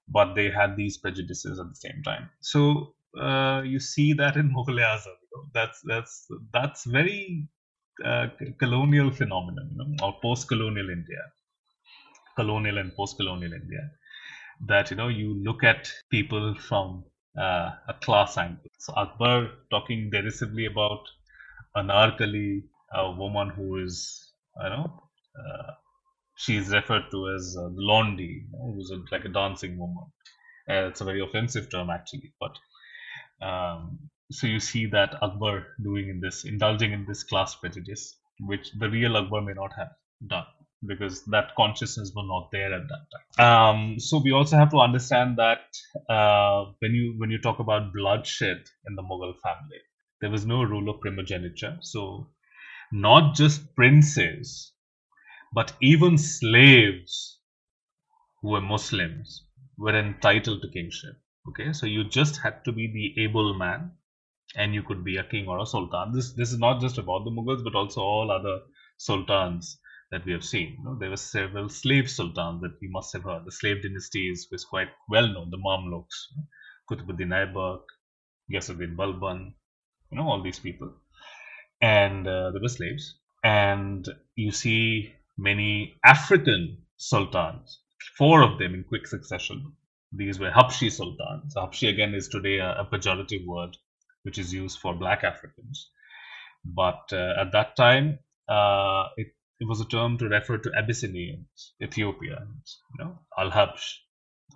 [0.09, 2.31] but they had these prejudices at the same time.
[2.40, 4.76] So uh, you see that in Mughal.
[4.79, 7.48] You know, that's that's that's very
[8.05, 11.22] uh, colonial phenomenon, you know, or post-colonial India,
[12.37, 13.90] colonial and post-colonial India
[14.66, 17.05] that you know you look at people from
[17.38, 18.70] uh, a class angle.
[18.79, 21.09] So Akbar talking derisively about
[21.77, 25.03] Anarkali, a woman who is you know
[25.38, 25.73] uh,
[26.37, 30.05] she is referred to as uh, Londi, you know, who's a, like a dancing woman.
[30.68, 32.57] Uh, it's a very offensive term actually, but
[33.46, 33.99] um,
[34.31, 38.88] so you see that Akbar doing in this, indulging in this class prejudice, which the
[38.88, 39.90] real Akbar may not have
[40.27, 40.44] done
[40.87, 43.47] because that consciousness was not there at that time.
[43.47, 45.61] Um, so we also have to understand that
[46.09, 49.81] uh, when you when you talk about bloodshed in the Mughal family,
[50.21, 51.79] there was no rule of primogeniture.
[51.83, 52.31] So
[52.93, 54.73] not just princes,
[55.53, 57.38] but even slaves
[58.40, 61.16] who were Muslims were entitled to kingship.
[61.49, 63.93] Okay, so you just had to be the able man,
[64.57, 66.12] and you could be a king or a sultan.
[66.12, 68.61] This this is not just about the Mughals, but also all other
[68.97, 69.79] sultans
[70.11, 70.77] that we have seen.
[70.79, 73.44] You know, there were several slave sultans that we must have heard.
[73.44, 75.51] The slave dynasties was quite well known.
[75.51, 76.27] The Mamluks,
[76.90, 77.83] Qutbuddin Aibak,
[78.53, 79.55] Ghiyasuddin Balban,
[80.11, 80.92] you know, all these people.
[81.81, 83.14] And uh, there were slaves.
[83.44, 87.79] And you see many African sultans,
[88.18, 89.73] four of them in quick succession.
[90.12, 91.55] These were Habshi sultans.
[91.57, 93.77] Habshi again is today a, a pejorative word
[94.25, 95.90] which is used for black Africans.
[96.64, 98.18] But uh, at that time,
[98.49, 99.29] uh, it
[99.61, 103.99] it was a term to refer to Abyssinians, Ethiopians, you know, Al Habsh.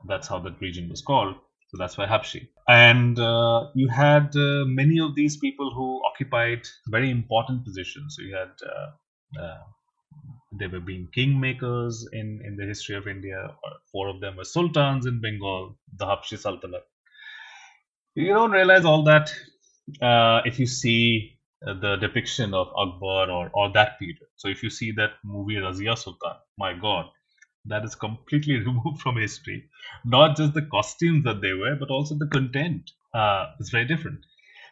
[0.06, 1.36] That's how that region was called.
[1.68, 2.48] So that's why Habshi.
[2.68, 8.16] And uh, you had uh, many of these people who occupied very important positions.
[8.16, 9.58] So you had uh, uh
[10.58, 13.56] they were being kingmakers in, in the history of India.
[13.90, 16.86] Four of them were sultans in Bengal, the Habshi Sultanate.
[18.14, 19.34] You don't realize all that
[20.00, 24.18] uh, if you see the depiction of Akbar or, or that period.
[24.36, 27.06] So if you see that movie Razia Sultan, my God,
[27.66, 29.68] that is completely removed from history.
[30.04, 32.90] Not just the costumes that they wear, but also the content.
[33.14, 34.20] Uh, it's very different.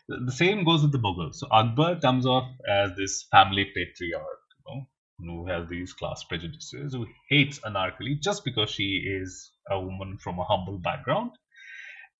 [0.09, 1.37] The same goes with the Mughals.
[1.37, 4.89] So Akbar comes off as this family patriarch, you know,
[5.19, 10.39] who has these class prejudices, who hates Anarkali just because she is a woman from
[10.39, 11.31] a humble background,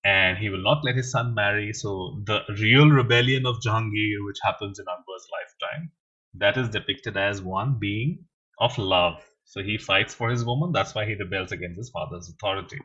[0.03, 1.73] and he will not let his son marry.
[1.73, 5.91] So the real rebellion of Jahangir, which happens in Akbar's lifetime,
[6.35, 8.25] that is depicted as one being
[8.59, 9.23] of love.
[9.45, 10.71] So he fights for his woman.
[10.71, 12.79] That's why he rebels against his father's authority.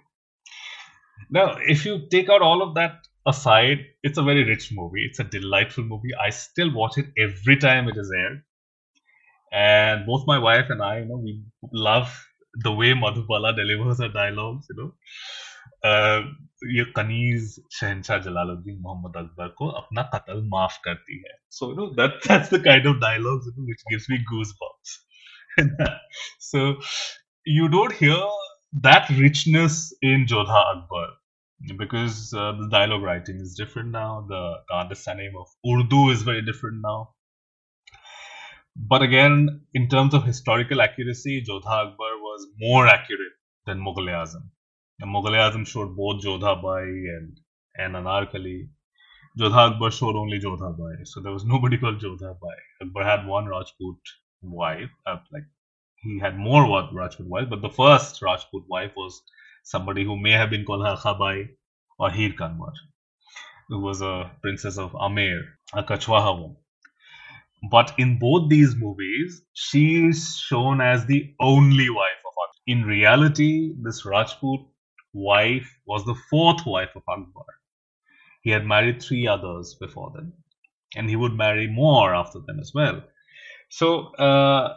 [1.30, 5.06] Now, if you take out all of that aside, it's a very rich movie.
[5.06, 6.14] It's a delightful movie.
[6.14, 8.42] I still watch it every time it is aired.
[9.52, 11.42] And both my wife and I, you know, we
[11.72, 14.92] love the way Madhubala delivers her dialogues, you know.
[15.88, 16.22] Uh,
[16.76, 21.86] ये कनीज शहनशाह जलालुद्दीन मोहम्मद अकबर को अपना कत्ल माफ़ करती है so you know
[22.00, 24.96] that that's the kind of dialogues you know, which gives me goosebumps
[26.48, 26.64] so
[27.59, 28.18] you don't hear
[28.88, 31.06] that richness in Jodha Akbar
[31.78, 36.44] because uh, the dialogue writing is different now the, the understanding of Urdu is very
[36.50, 36.98] different now
[38.76, 43.32] but again, in terms of historical accuracy, Jodha Akbar was more accurate
[43.66, 44.50] than Mughal Azam.
[45.07, 47.40] Mughal-e-Azam showed both Jodha Bai and,
[47.76, 48.68] and Anarkali.
[49.38, 51.05] Jodha Akbar showed only Jodha Bai.
[51.05, 52.57] So there was nobody called Jodha Bai.
[52.82, 53.99] Akbar had one Rajput
[54.42, 55.44] wife, uh, like
[56.03, 59.22] he had more Rajput wives, but the first Rajput wife was
[59.62, 61.51] somebody who may have been called Harkha Bai
[61.99, 62.72] or Heer Kanwar,
[63.68, 65.42] who was a princess of Amer,
[65.74, 66.57] a Kachwaha woman.
[67.70, 72.62] But in both these movies, she is shown as the only wife of Akbar.
[72.66, 74.61] In reality, this Rajput
[75.12, 77.46] wife was the fourth wife of Akbar.
[78.42, 80.32] He had married three others before then,
[80.96, 83.02] and he would marry more after them as well.
[83.70, 84.76] So, uh,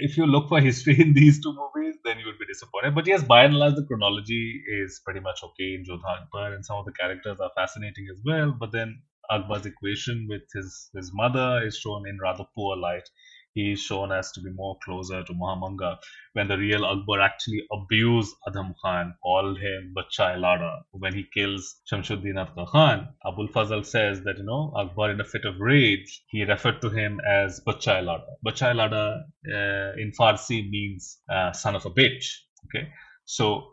[0.00, 2.94] if you look for history in these two movies, then you would be disappointed.
[2.94, 6.64] But yes, by and large, the chronology is pretty much okay in Jodha Akbar, and
[6.64, 8.52] some of the characters are fascinating as well.
[8.52, 13.08] But then Akbar's equation with his, his mother is shown in rather poor light.
[13.54, 15.98] He is shown as to be more closer to Maham Anga,
[16.32, 20.82] when the real Akbar actually abused Adham Khan, called him Bachai Lada.
[20.90, 25.24] When he kills Shamsuddin Adka Khan, Abul Fazl says that, you know, Akbar in a
[25.24, 28.26] fit of rage, he referred to him as Bachai Lada.
[28.44, 32.26] Bachai Lada uh, in Farsi means uh, son of a bitch.
[32.66, 32.88] Okay.
[33.24, 33.68] So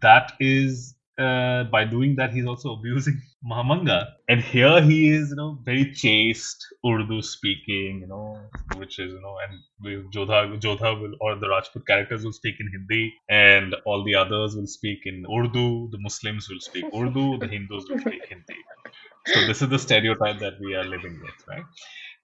[0.00, 4.14] that is uh, by doing that, he's also abusing Maham Anga.
[4.28, 8.40] And here he is, you know, very chaste, Urdu speaking, you know,
[8.76, 12.68] which is, you know, and Jodha, Jodha will, or the Rajput characters will speak in
[12.72, 15.90] Hindi, and all the others will speak in Urdu.
[15.92, 18.56] The Muslims will speak Urdu, the Hindus will speak Hindi.
[19.26, 21.64] So this is the stereotype that we are living with, right?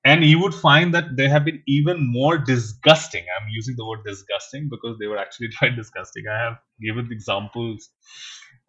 [0.04, 3.24] And you would find that they have been even more disgusting.
[3.40, 6.24] I'm using the word disgusting because they were actually quite disgusting.
[6.28, 7.90] I have given examples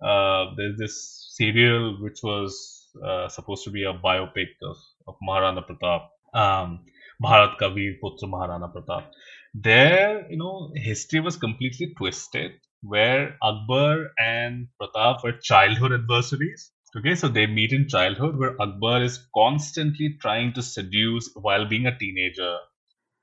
[0.04, 4.78] uh, there's this serial which was uh, supposed to be a biopic of,
[5.08, 6.86] of Maharana Pratap, um,
[7.24, 9.06] Bharat Ka Veer Putra Maharana Pratap.
[9.54, 16.72] There, you know, history was completely twisted, where Akbar and Pratap were childhood adversaries.
[16.96, 21.88] Okay, so they meet in childhood, where Akbar is constantly trying to seduce while being
[21.88, 22.58] a teenager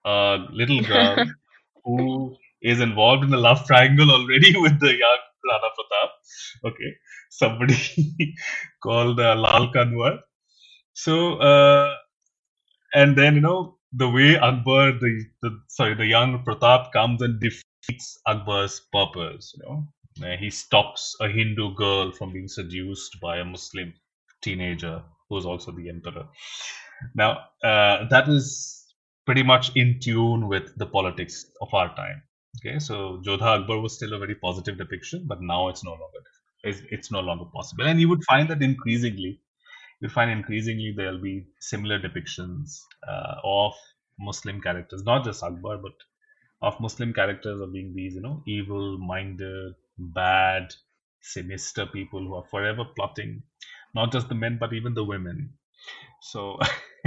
[0.04, 1.26] a little girl
[1.84, 6.70] who is involved in a love triangle already with the young Rana Pratap.
[6.70, 6.92] Okay,
[7.30, 7.76] somebody
[8.82, 10.20] called uh, Lal Kanwar.
[10.94, 11.94] So, uh,
[12.94, 17.40] and then you know the way Akbar, the, the sorry, the young Pratap comes and
[17.40, 19.54] defeats Akbar's purpose.
[19.56, 23.94] You know, he stops a Hindu girl from being seduced by a Muslim
[24.42, 26.26] teenager who is also the emperor.
[27.14, 27.32] Now,
[27.64, 28.86] uh, that is
[29.26, 32.22] pretty much in tune with the politics of our time.
[32.56, 36.20] Okay, so Jodha Akbar was still a very positive depiction, but now it's no longer
[36.62, 37.86] it's, it's no longer possible.
[37.86, 39.40] And you would find that increasingly,
[40.00, 43.74] you find increasingly there'll be similar depictions uh, of
[44.18, 45.92] Muslim characters, not just Akbar, but
[46.62, 50.74] of Muslim characters of being these, you know, evil-minded, bad,
[51.22, 53.42] sinister people who are forever plotting,
[53.94, 55.54] not just the men but even the women.
[56.22, 56.58] So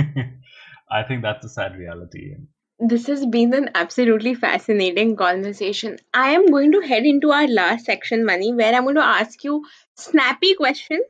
[0.91, 2.35] I think that's a sad reality.
[2.85, 5.99] This has been an absolutely fascinating conversation.
[6.13, 9.41] I am going to head into our last section, Money, where I'm going to ask
[9.45, 9.65] you
[9.95, 11.05] snappy questions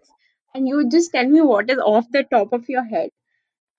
[0.53, 3.09] and you just tell me what is off the top of your head.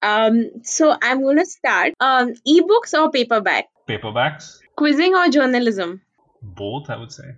[0.02, 1.92] Um, so I'm going to start.
[2.00, 3.66] Um, ebooks or paperback?
[3.88, 4.58] Paperbacks?
[4.76, 6.02] Quizzing or journalism?
[6.42, 7.36] Both, I would say.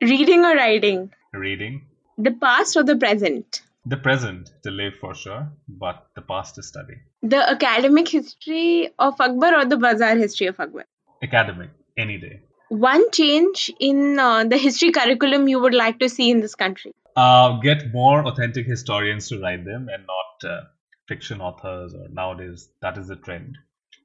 [0.00, 1.12] Reading or writing?
[1.34, 1.86] Reading.
[2.16, 3.60] The past or the present?
[3.84, 6.94] The present to live for sure, but the past to study.
[7.22, 10.84] The academic history of Akbar or the bazaar history of Akbar?
[11.22, 12.42] Academic, any day.
[12.68, 16.92] One change in uh, the history curriculum you would like to see in this country?
[17.16, 20.60] Uh, get more authentic historians to write them and not uh,
[21.08, 23.58] fiction authors or nowadays that is the trend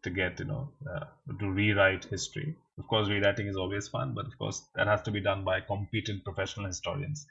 [0.03, 1.05] to get you know uh,
[1.39, 5.11] to rewrite history Of course, rewriting is always fun, but of course, that has to
[5.11, 7.25] be done by competent professional historians,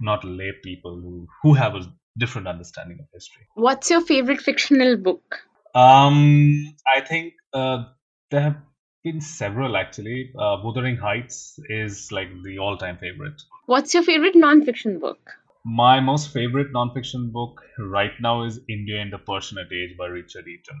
[0.00, 3.46] not lay people who, who have a different understanding of history.
[3.54, 5.40] What's your favorite fictional book?
[5.74, 7.86] Um, I think uh,
[8.30, 8.56] there have
[9.02, 10.32] been several actually.
[10.38, 13.42] Uh, Wuthering Heights is like the all-time favorite.
[13.66, 15.18] What's your favorite non-fiction book?
[15.64, 20.46] My most favorite non-fiction book right now is India in the Persianate Age by Richard
[20.46, 20.80] Eaton.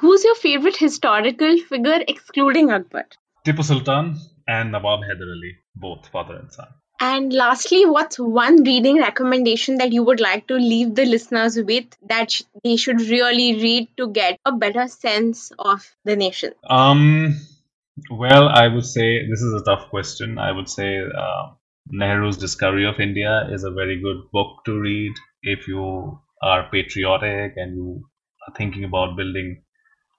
[0.00, 3.06] Who's your favorite historical figure excluding Akbar?
[3.44, 4.16] Tipu Sultan
[4.48, 6.68] and Nawab Hyder Ali, both father and son.
[7.00, 11.84] And lastly, what's one reading recommendation that you would like to leave the listeners with
[12.08, 16.52] that sh- they should really read to get a better sense of the nation?
[16.70, 17.38] Um,
[18.10, 20.38] well, I would say this is a tough question.
[20.38, 21.50] I would say uh,
[21.92, 27.54] Nehru's Discovery of India is a very good book to read if you are patriotic
[27.56, 28.02] and you
[28.48, 29.62] are thinking about building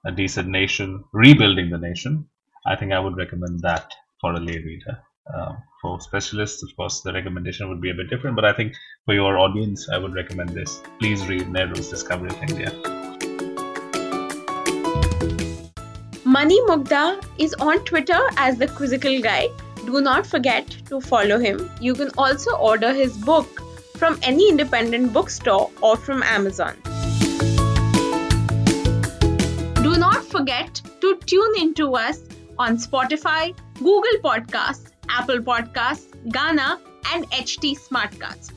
[0.06, 2.28] a decent nation, rebuilding the nation.
[2.68, 4.98] I think I would recommend that for a lay reader.
[5.32, 5.54] Uh,
[5.84, 8.74] for specialists, of course, the recommendation would be a bit different, but I think
[9.06, 10.82] for your audience, I would recommend this.
[10.98, 12.72] Please read Nehru's Discovery of India.
[16.26, 19.50] Mani Mugdha is on Twitter as the Quizzical Guy.
[19.86, 21.70] Do not forget to follow him.
[21.80, 23.62] You can also order his book
[23.96, 26.76] from any independent bookstore or from Amazon.
[29.84, 32.22] Do not forget to tune into us
[32.58, 36.80] on Spotify, Google Podcasts, Apple Podcasts, Gaana,
[37.14, 38.55] and HT Smartcast.